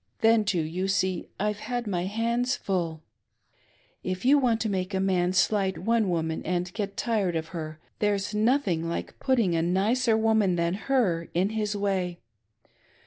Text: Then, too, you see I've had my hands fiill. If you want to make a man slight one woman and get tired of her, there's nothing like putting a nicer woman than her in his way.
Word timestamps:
Then, 0.21 0.45
too, 0.45 0.63
you 0.63 0.87
see 0.87 1.27
I've 1.39 1.59
had 1.59 1.85
my 1.85 2.05
hands 2.05 2.57
fiill. 2.57 3.01
If 4.03 4.25
you 4.25 4.39
want 4.39 4.59
to 4.61 4.67
make 4.67 4.95
a 4.95 4.99
man 4.99 5.31
slight 5.31 5.77
one 5.77 6.09
woman 6.09 6.41
and 6.43 6.73
get 6.73 6.97
tired 6.97 7.35
of 7.35 7.49
her, 7.49 7.77
there's 7.99 8.33
nothing 8.33 8.89
like 8.89 9.19
putting 9.19 9.53
a 9.55 9.61
nicer 9.61 10.17
woman 10.17 10.55
than 10.55 10.73
her 10.89 11.29
in 11.35 11.49
his 11.49 11.75
way. 11.77 12.17